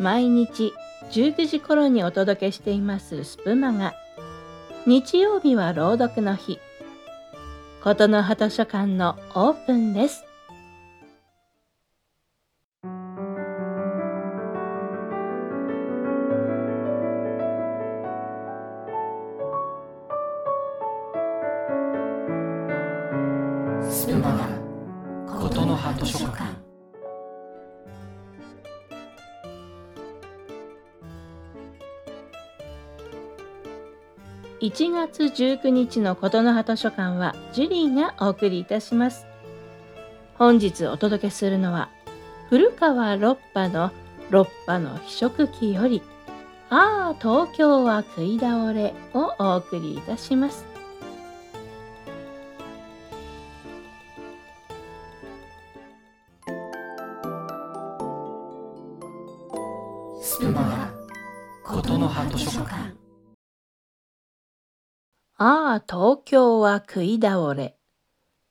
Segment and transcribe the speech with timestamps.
[0.00, 0.72] 毎日
[1.12, 3.92] 19時頃にお届けしていますスプマが
[4.86, 6.58] 日曜日は朗読の日。
[7.84, 10.24] 琴の葉図書館のオープンです。
[23.90, 24.32] スプマ
[25.28, 25.40] ガ。
[25.40, 26.69] 琴の葉図書館。
[34.60, 39.26] 1月19日の琴の葉図書館はジュリーがお送りいたします。
[40.34, 41.88] 本日お届けするのは
[42.50, 43.90] 古川六波の
[44.28, 46.02] 六波の非色記より
[46.68, 50.66] ああ東京は食い倒れをお送りいたします。
[60.22, 60.92] スプマ
[61.64, 62.99] ガ琴の葉図書館。
[65.42, 67.74] ああ東京は食い倒れ。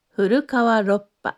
[0.08, 1.38] 古川六波。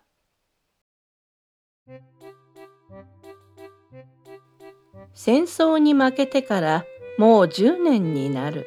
[5.14, 6.86] 戦争に負けてから
[7.18, 8.66] もう10年になる。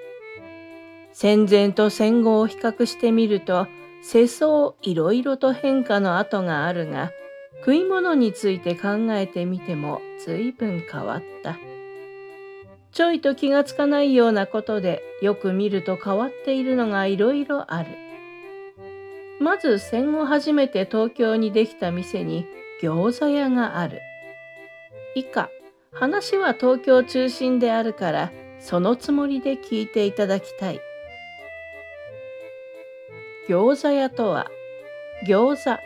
[1.15, 3.67] 戦前と戦後を比較してみると
[4.03, 7.13] 世相いろいろと変化の跡があるが
[7.61, 11.57] 食い物について考えてみても随分変わった。
[12.95, 17.89] ちょいと気がつかないようなことでよく見ると変わっているのがいろいろある。
[19.41, 22.47] まず戦後初めて東京にできた店に
[22.81, 24.01] 餃子屋がある。
[25.17, 25.51] 以下
[25.91, 30.81] 話は東京中心であるからそのつもりで聞いていただきたい。
[33.49, 34.49] 餃子屋とは
[35.27, 35.81] 餃子。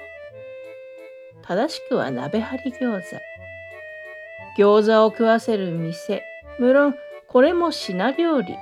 [1.43, 4.63] 正しくは鍋張り餃子。
[4.63, 6.23] 餃子を食わせる店。
[6.59, 6.97] 無論
[7.29, 8.57] これも品料理。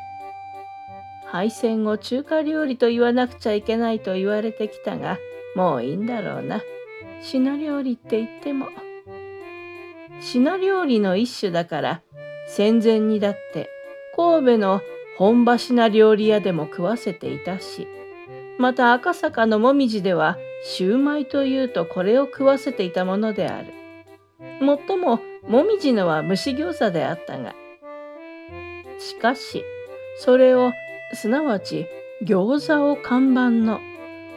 [1.27, 5.19] 配線を中華料理と言わなくちゃいけないと言われてきたが
[5.57, 6.63] もういいんだろうな。
[7.21, 8.69] 品料理って言っても。
[10.21, 12.03] 品料理の一種だから
[12.49, 13.69] 戦前にだって
[14.17, 14.81] 神戸の
[15.19, 17.87] 本場品料理屋でも食わせていたし
[18.59, 23.73] また赤坂のもみじではシューマイというとこれを食わせていたものである。
[24.61, 27.55] もっとももみじのは蒸し餃子であったが
[28.99, 29.65] しかし
[30.19, 30.73] それを
[31.13, 31.87] すなわち
[32.25, 33.81] 餃子を看板の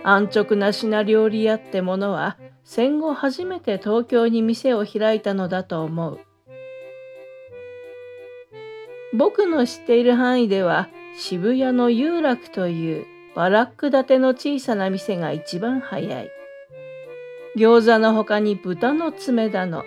[0.04, 6.20] 安直な品料理屋ってものは戦後初めて東京に店を開いたのだと思う。
[9.14, 13.06] 僕の知っている範囲では渋谷の有楽という
[13.36, 16.30] バラック建ての小さな店が一番早い。
[17.56, 19.84] 餃子の他に豚の爪だの、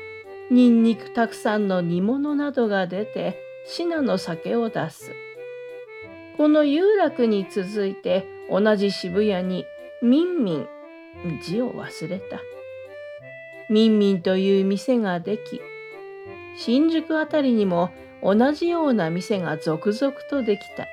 [0.50, 5.12] ニンニクたくさんの煮物などが出て、品の酒を出す。
[6.36, 9.66] この有楽に続いて同じ渋谷に
[10.02, 10.68] ミンミン、
[11.42, 12.40] 字を忘れた。
[13.68, 15.60] ミンミンという店ができ、
[16.56, 17.90] 新宿あたりにも
[18.22, 20.86] 同じような店が続々とできた。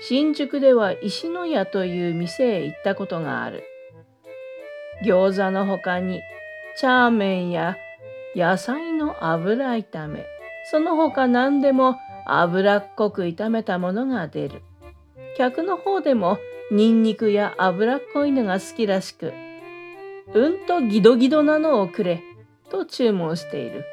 [0.00, 3.62] 新宿では石の屋という店へ行ったことがある。
[5.04, 6.22] 餃子の他に
[6.76, 7.76] チャーメンや
[8.34, 10.26] 野菜の油炒め、
[10.70, 14.62] その他何でも脂っこく炒めたものが出る。
[15.36, 16.38] 客の方でも
[16.70, 19.32] ニンニクや脂っこいのが好きらしく、
[20.32, 22.22] うんとギドギドなのをくれ、
[22.70, 23.84] と注文している。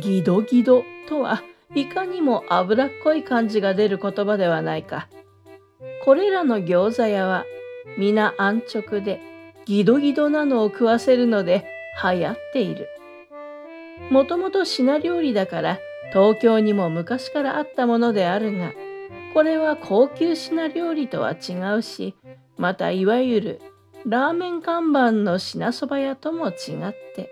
[0.00, 1.42] ギドギドとは
[1.74, 5.08] いかにも脂っこい感じが出る言葉ではないか。
[6.04, 7.44] これらの餃子屋は
[7.96, 9.20] 皆安直で
[9.64, 11.64] ギドギドなのを食わせるので
[12.02, 12.88] 流行っている。
[14.10, 15.78] もともと品料理だから
[16.12, 18.72] 東京にも昔からあったものであるが、
[19.32, 22.14] これは高級品料理とは違うし、
[22.58, 23.60] またいわゆる
[24.06, 26.54] ラーメン看板の品そば屋とも違っ
[27.14, 27.30] て、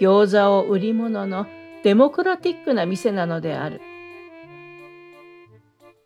[0.00, 1.46] 餃子を売り物の
[1.84, 3.80] デモクラティックな店なのである。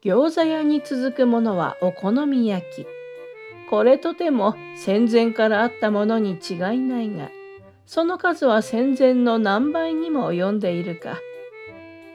[0.04, 2.87] 餃子屋に続くものはお好み焼き。
[3.70, 7.30] これとても戦前からあったものに違いないが、
[7.86, 11.19] その数は戦前の何倍にも及んでいるか。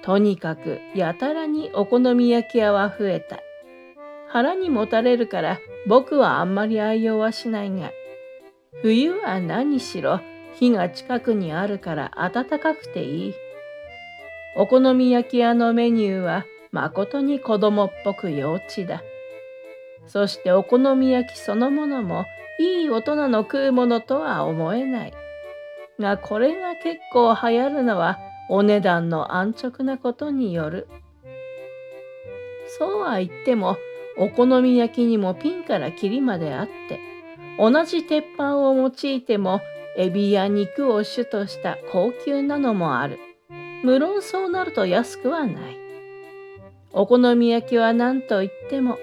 [0.02, 3.40] とにかくやたらにお好み焼き屋は増えた。
[4.28, 7.92] 腹にもたれるから僕はあんまり愛用はしないが、
[8.82, 10.22] 冬は何しろ
[10.54, 13.34] 火が近くにあるから暖かくていい。
[14.56, 19.02] お好み焼き屋のメニューはまことに子供っぽく幼稚だ。
[20.08, 22.26] そしてお好み焼きそのものも
[22.60, 25.14] いい大人の食うものとは思えない。
[26.00, 28.20] がこれが結構流行るのは
[28.50, 30.88] お値段の安直なことによる。
[32.78, 33.78] そうは言っても
[34.18, 37.00] お好み焼きにもピンからキリまであって
[37.58, 39.62] 同じ鉄板を用いても
[39.98, 43.20] エビや肉を主とした高級なのもある。
[43.84, 45.78] 無論そうなると安くはない。
[46.92, 48.98] お好み焼きは何と言っても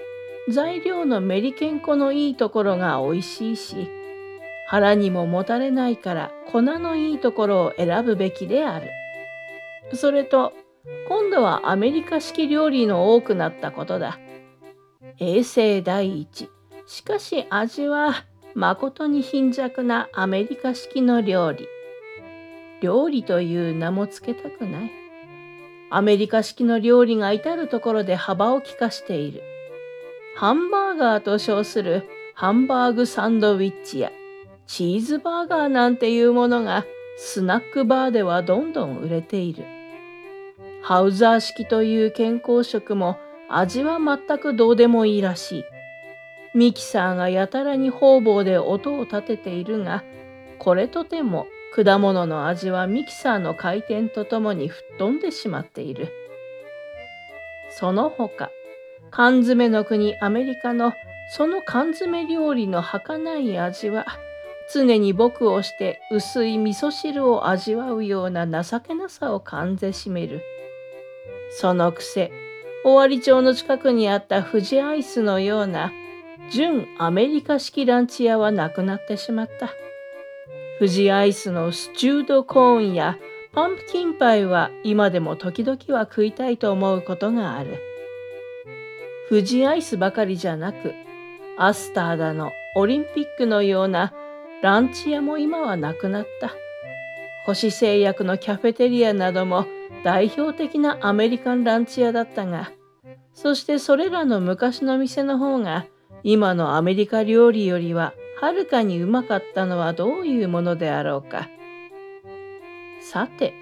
[0.49, 3.89] 材料のメリケン粉のいいところが美味しいし
[4.67, 8.91] 腹にももたれないから粉のいいところを選ぶべきである。
[9.93, 10.53] それと
[11.07, 14.19] 今度はアメリカ式料理の多くなったことだ。
[15.19, 16.49] 衛生第一。
[16.85, 18.25] しかし味は
[18.55, 21.67] 誠に貧弱なアメリカ式の料理。
[22.81, 24.91] 料理という名もつけたくない。
[25.89, 29.41] アメリカ式の料理が至るところで幅を利かしている。
[30.35, 32.03] ハンバーガーと称する
[32.33, 34.11] ハンバーグサンドウィッチや
[34.67, 36.85] チーズバーガーなんていうものが
[37.17, 39.63] スナックバーではどんどん売れている。
[40.81, 43.17] ハウザー式という健康食も
[43.49, 45.63] 味は全くどうでもいいらしい。
[46.53, 50.03] ミキサーがやたらに方々で音を立てているが、
[50.59, 56.11] これとても果物の味はミキサーの回転とともに吹っ飛んでしまっている。
[57.71, 58.49] その他、
[59.11, 60.93] 缶詰の国アメリカの
[61.35, 64.05] その缶詰料理の儚い味は、
[64.73, 70.41] 常に僕をして薄い味噌汁を味わうような情けなさを感ぜしめる。
[71.51, 72.31] そのくせ、
[72.83, 75.91] 尾張町の近くにあった富士アイスのような
[76.51, 79.69] 純アメリカ式ランチ屋はなくなってしまった。
[80.79, 83.17] 富士アイスのスチュードコーンや
[83.53, 87.79] パンプキンパイは今でも時々は食いたいと思うことがある。
[89.29, 90.93] 富士アイスばかりじゃなく、
[91.57, 94.13] アスターだのオリンピックのような
[94.61, 96.51] ランチ屋も今はなくなった。
[97.45, 99.65] 星製薬のキャフェテリアなども
[100.03, 102.71] 代表的なアメリカンランチ屋だったが、
[103.33, 105.85] そしてそれらの昔の店の方が
[106.23, 111.47] 今のアメリカ料理よりははるかにうまかったのはどういうものであろうか。
[112.99, 113.53] さて、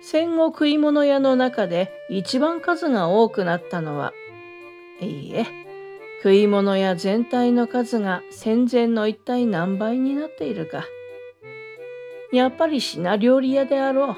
[0.00, 4.12] 戦後食い物屋の中で一番数が多くなったのは、
[5.00, 5.44] いいえ、
[6.26, 10.84] 食い物屋全体の数が戦前の一体何倍になっているか。
[12.32, 14.16] やっぱり品料理屋であろう。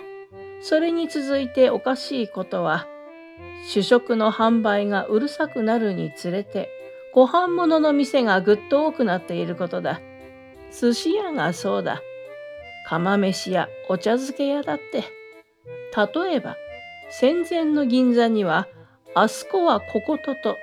[0.62, 2.86] それに続いておかしいことは、
[3.66, 6.70] 主食の販売がうるさくなるにつれて、
[7.12, 10.00] ご飯物の店がぐっと多くなっていることだ。
[10.72, 12.00] 寿司屋がそうだ。
[12.86, 15.04] 釜飯やお茶漬け屋だって。
[15.94, 16.56] 例えば、
[17.10, 18.66] 戦前の銀座には、
[19.14, 20.56] あそこはこことと、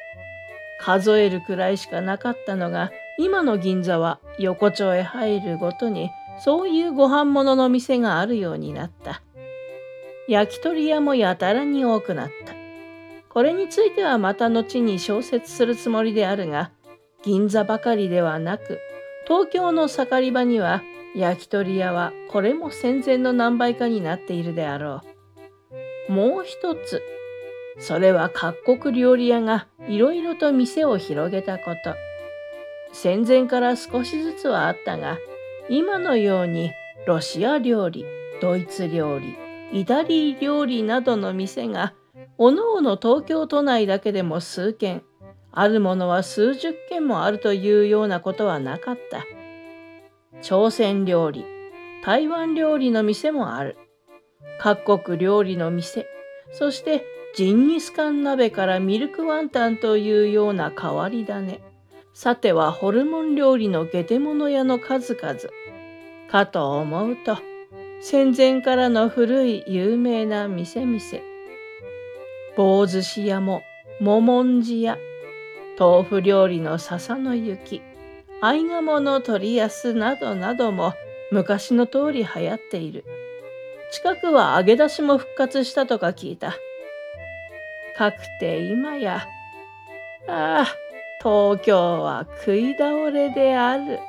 [0.79, 9.21] 数えるくらいしかなかったのが、今の銀座は横丁へ入るごとに、そういうご飯物の店があるようになった。
[10.27, 12.53] 焼き鳥屋もやたらに多くなった。
[13.29, 16.71] これについてはまた後に小説するつもりであるが、
[17.23, 18.79] 銀座ばかりではなく、
[19.27, 20.83] 東京の盛り場には
[21.15, 25.01] 焼き鳥屋はこれも戦前の何倍かになっているであろ
[26.09, 26.11] う。
[26.11, 27.01] もう一つ、
[27.79, 31.95] それは各国料理屋がいろいろと店を広げたこと。
[32.93, 35.17] 戦前から少しずつはあったが、
[35.69, 36.71] 今のように
[37.05, 38.05] ロシア料理、
[38.41, 39.35] ドイツ料理、
[39.73, 41.93] イタリー料理などの店が
[42.37, 45.03] おのおの東京都内だけでも数軒
[45.51, 49.25] あるものは数十軒もあるというようなことはなかった
[50.41, 51.45] 朝鮮料理
[52.03, 53.77] 台湾料理の店もある
[54.59, 56.07] 各国料理の店
[56.51, 61.59] そしてジンギスカン鍋からミルクワンタンというような変わり種
[62.13, 65.39] さてはホルモン料理の下手物屋の数々
[66.29, 67.37] かと思うと
[68.07, 71.01] 戦前からの古い有名な店々。
[72.55, 73.63] 棒寿司屋も、
[73.99, 74.99] ももんじ屋、
[75.79, 77.81] 豆腐料理の笹の雪、
[78.41, 80.93] 合鴨の取安などなども
[81.31, 83.05] 昔の通り流行っている。
[83.91, 86.53] 近くは揚げ出しも復活したとか聞いた。
[87.97, 89.25] かくて今や、
[90.27, 90.65] ああ、
[91.19, 93.99] 東京は食い倒れである。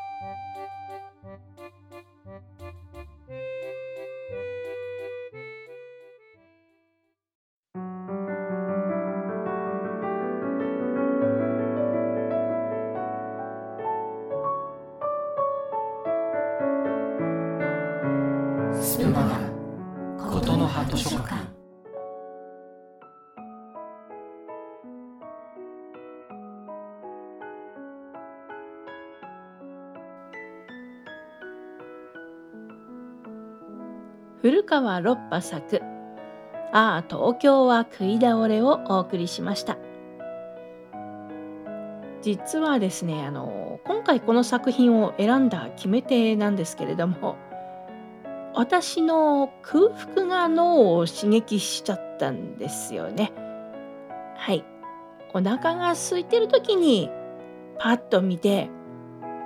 [18.80, 19.22] スプマ
[20.18, 21.55] ガことの葉図書館
[34.46, 35.82] 古川六波作
[36.70, 39.76] 「ああ東京は食い倒れ」をお送りしました。
[42.22, 47.34] 実はですねあの今回この作品を選んだ決め手なんですけれども
[48.54, 53.32] 私の空腹が脳を刺激しちゃったんですよね。
[54.36, 54.64] はい。
[55.34, 57.10] お腹が空いてる時に
[57.80, 58.70] パッと見て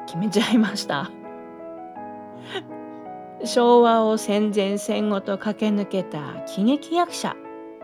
[0.04, 1.10] 決めちゃいました。
[3.44, 7.36] 昭和を戦前戦後と駆け抜けた喜劇役者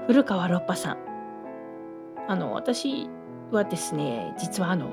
[0.06, 0.98] 古川六波さん
[2.28, 3.08] あの私
[3.50, 4.92] はですね実はあの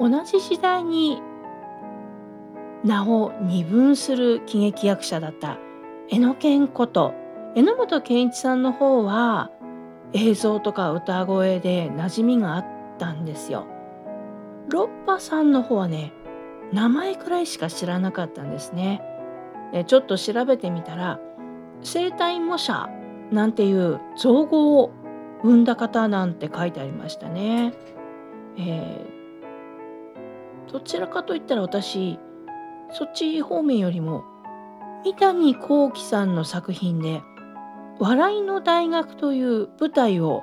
[0.00, 1.20] 同じ時代に
[2.84, 5.58] 名を二分する喜劇役者だった
[6.08, 7.12] 榎野健こと
[7.54, 9.50] 榎本健一さんの方は
[10.14, 12.66] 映像とか歌声で馴染みがあっ
[12.98, 13.66] たんですよ。
[14.68, 16.12] 六波さんの方はね
[16.72, 19.02] 名前くらいしか知らなかったんですね。
[19.72, 21.20] でちょっと調べてみたら
[21.82, 22.88] 生体模写
[23.30, 24.90] なんていう造語を
[25.42, 27.72] 生んだ方なんて書いてありましたね。
[28.56, 32.18] えー、どちらかといったら私
[32.90, 34.24] そっち方面よりも
[35.04, 37.22] 三谷幸喜さんの作品で
[38.00, 40.42] 「笑いの大学」という舞台を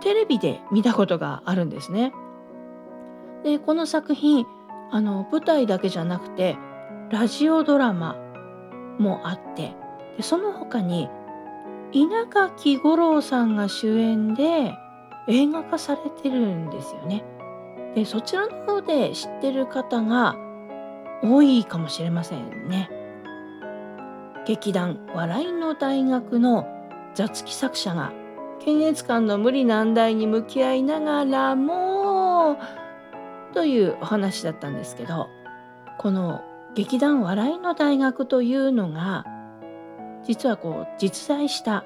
[0.00, 2.12] テレビで見たことがあるんですね。
[3.44, 4.46] でこの作品
[4.90, 6.56] あの舞台だけじゃなくて
[7.12, 8.16] ラジオドラマ
[8.98, 9.74] もあって
[10.16, 11.10] でその他に
[11.92, 14.72] 稲垣吾郎さんが主演で
[15.28, 17.22] 映画化されてるんですよね。
[17.94, 20.36] でそちらの方で知ってる方が
[21.22, 22.90] 多いかもしれませんね。
[24.46, 26.66] 劇団笑いの大学の
[27.14, 28.10] 座付き作者が
[28.58, 32.56] 検閲官の無理難題に向き合いながらも
[33.52, 35.28] というお話だったんですけど
[35.98, 36.40] この
[36.74, 39.26] 劇団笑いの大学というのが
[40.24, 41.84] 実はこう実在した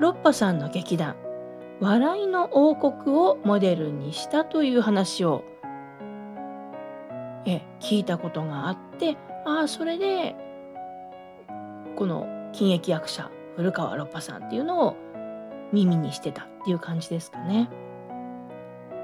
[0.00, 1.16] ロッパさんの劇団
[1.80, 5.44] 笑いの王国をモデルにしたという話を
[7.44, 10.34] え聞いたことがあってああそれで
[11.96, 14.96] この喜劇役者古川ロッパさんっていうのを
[15.72, 17.68] 耳にしてたっていう感じですかね。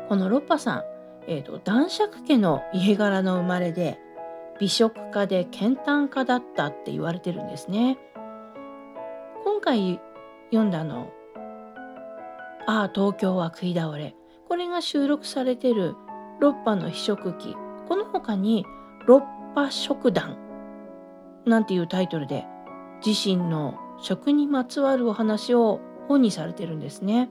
[0.08, 0.84] このロッパさん、
[1.26, 3.98] えーと、男爵家の家柄の生まれで
[4.60, 7.98] 美食家で健胆家だったって言われてるんですね。
[9.44, 10.00] 今回
[10.50, 11.10] 読んだの
[12.66, 14.14] 「ああ東京は食い倒れ」
[14.48, 15.94] これが収録されてる
[16.40, 18.66] 「六波の非食記」この他に
[19.06, 19.22] 「六
[19.54, 20.36] 波食団」
[21.46, 22.46] なんていうタイトルで
[23.04, 27.30] 自身の食にまつわるお話を本にされてるんですね。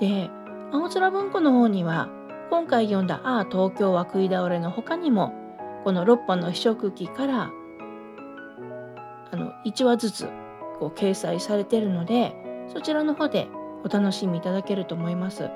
[0.00, 0.30] で
[0.72, 2.08] 青空文庫の方には
[2.50, 5.32] 今回読んだ「ああ東京は食い倒れ」の他にも
[5.86, 7.52] この6波の非食記から
[9.30, 10.24] あの1話ずつ
[10.80, 12.34] こう掲載されてるので
[12.66, 13.46] そちらの方で
[13.84, 15.48] お楽しみいただけると思います。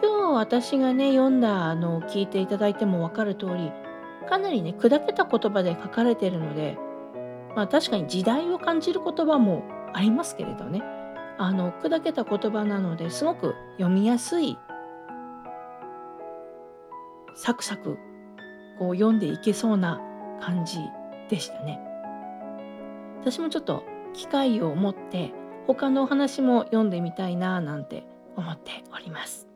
[0.00, 3.72] 今日私がね読んだあの聞いていただいても分かる通り
[4.28, 6.78] かなりね砕けた言葉で書かれてるので
[7.56, 10.84] まあ確かに時代を感じる言葉もありますけれどね
[11.36, 14.56] あの砕けた言葉なのですごく読みやすい
[17.34, 17.98] サクサク
[18.78, 20.00] こう読んでいけそうな
[20.40, 20.78] 感じ
[21.28, 21.80] でしたね。
[23.20, 25.32] 私もちょっと機会を持って
[25.66, 28.04] 他のお話も読んでみたいななんて
[28.36, 29.48] 思っております。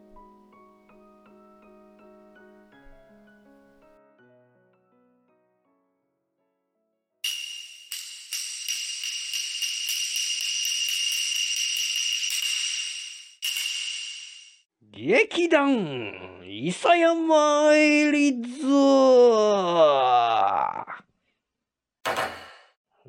[14.94, 18.46] 劇団伊佐山エリズ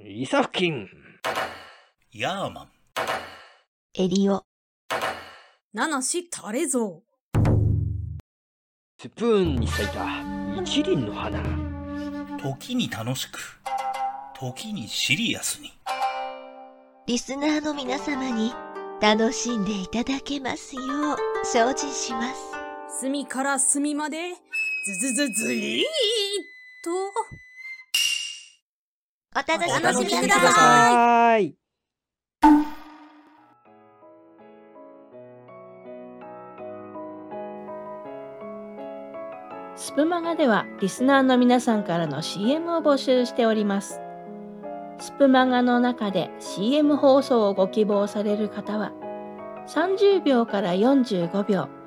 [0.01, 0.87] 伊佐付近
[2.13, 2.69] ヤーマン。
[3.95, 4.45] エリオ。
[5.73, 7.01] 七しタレゾ
[9.01, 10.05] スプーンに咲いた。
[10.63, 11.43] 一輪の花。
[12.41, 13.59] 時に楽しく。
[14.39, 15.73] 時にシリアスに。
[17.07, 18.53] リスナーの皆様に
[19.01, 20.81] 楽しんでいただけますよ
[21.15, 22.52] う精進します
[22.99, 24.17] 隅から隅まで
[24.85, 25.85] ズズズズリーっ
[26.83, 26.91] と
[29.35, 31.55] お楽しみくださいさいはい
[39.75, 43.99] スプマガではリスナーの皆さんからの CM を募集しております。
[44.99, 48.93] スプマガの中で CM 放送をご希望される方は
[49.67, 51.82] 30秒から45秒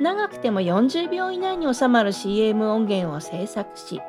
[0.00, 4.00] 長くても40秒以内に収まる CM 音源を制作し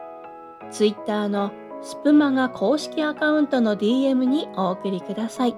[0.71, 1.51] Twitter の
[1.81, 5.55] スプマガ公式アカウントの DM にお送りください。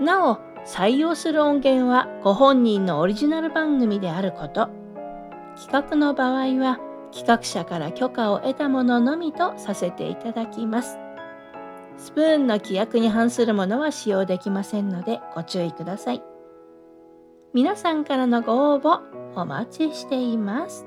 [0.00, 4.68] なお、採用する音源はご本人のオリジナル番組であること。
[5.56, 6.80] 企画の場合は
[7.12, 10.98] 企画者から許可を得たもののみとさせていただきます。
[11.96, 16.33] スプーンの規約に反するものは使用できませんのでご注意ください。
[17.54, 18.98] 皆さんからのご応募
[19.36, 20.84] お待ちしています。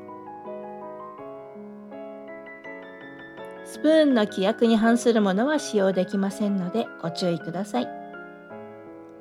[3.63, 7.87] スプーンの規約に反するものは使用できませんのでご注意ください。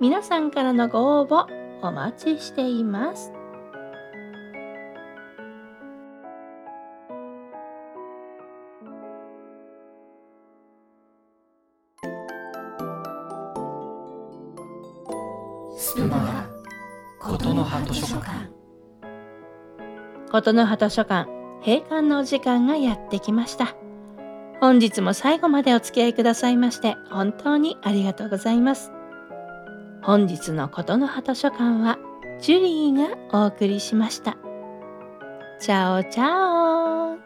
[0.01, 1.47] 皆さんからのご応募
[1.83, 3.36] お待ちしています。
[17.27, 18.53] ことの葉図書館
[20.31, 21.29] ことの葉図書館
[21.65, 23.75] 閉館のお時間がやってきました。
[24.61, 28.93] 本日も最後までお付き合いくださいまして本当にありがとうございます。
[30.03, 31.99] 本日のことの葉図書館は
[32.41, 34.37] ジュリーがお送りしました。
[35.59, 37.26] チャオチャオ